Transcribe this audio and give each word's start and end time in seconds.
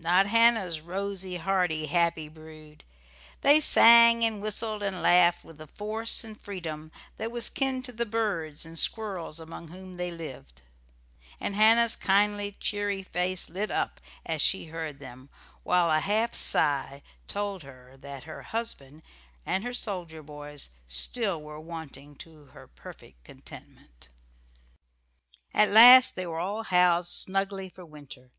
Not 0.00 0.26
Hannah's 0.26 0.80
rosy, 0.80 1.36
hearty, 1.36 1.86
happy 1.86 2.28
brood. 2.28 2.82
They 3.42 3.60
sang 3.60 4.24
and 4.24 4.42
whistled 4.42 4.82
and 4.82 5.00
laughed 5.00 5.44
with 5.44 5.60
a 5.60 5.68
force 5.68 6.24
and 6.24 6.36
freedom 6.40 6.90
that 7.18 7.30
was 7.30 7.48
kin 7.48 7.84
to 7.84 7.92
the 7.92 8.04
birds 8.04 8.66
and 8.66 8.76
squirrels 8.76 9.38
among 9.38 9.68
whom 9.68 9.94
they 9.94 10.10
lived; 10.10 10.62
and 11.38 11.54
Hannah's 11.54 11.94
kindly, 11.94 12.56
cheery 12.58 13.04
face 13.04 13.48
lit 13.48 13.70
up 13.70 14.00
as 14.24 14.42
she 14.42 14.64
heard 14.66 14.98
them, 14.98 15.28
while 15.62 15.88
a 15.88 16.00
half 16.00 16.34
sigh 16.34 17.00
told 17.28 17.62
that 17.62 18.24
her 18.24 18.42
husband 18.42 19.04
and 19.46 19.62
her 19.62 19.72
soldier 19.72 20.20
boys 20.24 20.70
were 20.74 20.80
still 20.90 21.40
wanting 21.62 22.16
to 22.16 22.46
her 22.46 22.66
perfect 22.66 23.22
contentment. 23.22 24.08
At 25.54 25.70
last 25.70 26.16
they 26.16 26.26
were 26.26 26.40
all 26.40 26.64
housed 26.64 27.10
snugly 27.12 27.68
for 27.68 27.84
winter. 27.84 28.32